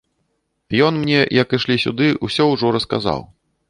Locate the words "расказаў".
2.79-3.19